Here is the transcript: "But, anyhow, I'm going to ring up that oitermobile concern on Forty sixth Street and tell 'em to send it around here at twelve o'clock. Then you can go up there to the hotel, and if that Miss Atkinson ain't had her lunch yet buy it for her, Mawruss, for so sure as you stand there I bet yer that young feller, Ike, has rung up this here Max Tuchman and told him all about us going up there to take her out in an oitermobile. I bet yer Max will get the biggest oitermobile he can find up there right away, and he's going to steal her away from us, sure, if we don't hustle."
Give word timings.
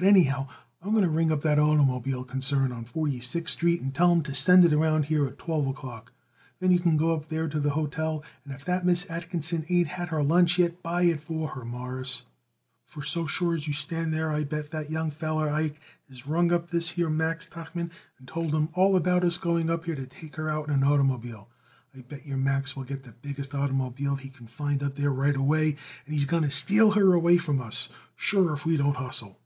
"But, 0.00 0.06
anyhow, 0.06 0.46
I'm 0.80 0.92
going 0.92 1.02
to 1.02 1.10
ring 1.10 1.32
up 1.32 1.40
that 1.40 1.58
oitermobile 1.58 2.28
concern 2.28 2.70
on 2.70 2.84
Forty 2.84 3.18
sixth 3.20 3.54
Street 3.54 3.80
and 3.82 3.92
tell 3.92 4.12
'em 4.12 4.22
to 4.22 4.32
send 4.32 4.64
it 4.64 4.72
around 4.72 5.06
here 5.06 5.26
at 5.26 5.38
twelve 5.40 5.66
o'clock. 5.66 6.12
Then 6.60 6.70
you 6.70 6.78
can 6.78 6.96
go 6.96 7.12
up 7.12 7.28
there 7.28 7.48
to 7.48 7.58
the 7.58 7.70
hotel, 7.70 8.22
and 8.44 8.54
if 8.54 8.64
that 8.64 8.86
Miss 8.86 9.10
Atkinson 9.10 9.66
ain't 9.68 9.88
had 9.88 10.10
her 10.10 10.22
lunch 10.22 10.56
yet 10.56 10.84
buy 10.84 11.02
it 11.02 11.20
for 11.20 11.48
her, 11.48 11.64
Mawruss, 11.64 12.22
for 12.84 13.02
so 13.02 13.26
sure 13.26 13.56
as 13.56 13.66
you 13.66 13.72
stand 13.72 14.14
there 14.14 14.30
I 14.30 14.44
bet 14.44 14.70
yer 14.72 14.78
that 14.80 14.90
young 14.92 15.10
feller, 15.10 15.48
Ike, 15.50 15.80
has 16.08 16.28
rung 16.28 16.52
up 16.52 16.70
this 16.70 16.90
here 16.90 17.10
Max 17.10 17.46
Tuchman 17.46 17.90
and 18.20 18.28
told 18.28 18.54
him 18.54 18.68
all 18.74 18.94
about 18.94 19.24
us 19.24 19.36
going 19.36 19.68
up 19.68 19.84
there 19.86 19.96
to 19.96 20.06
take 20.06 20.36
her 20.36 20.48
out 20.48 20.68
in 20.68 20.74
an 20.74 20.82
oitermobile. 20.82 21.48
I 21.92 22.02
bet 22.02 22.24
yer 22.24 22.36
Max 22.36 22.76
will 22.76 22.84
get 22.84 23.02
the 23.02 23.16
biggest 23.20 23.50
oitermobile 23.50 24.20
he 24.20 24.28
can 24.28 24.46
find 24.46 24.80
up 24.80 24.94
there 24.94 25.10
right 25.10 25.34
away, 25.36 25.70
and 26.06 26.14
he's 26.14 26.24
going 26.24 26.44
to 26.44 26.52
steal 26.52 26.92
her 26.92 27.14
away 27.14 27.36
from 27.36 27.60
us, 27.60 27.88
sure, 28.14 28.52
if 28.52 28.64
we 28.64 28.76
don't 28.76 28.94
hustle." 28.94 29.40